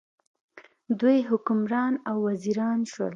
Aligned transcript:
دوی 0.99 1.17
حکمران 1.29 1.93
او 2.09 2.15
وزیران 2.27 2.79
شول. 2.91 3.09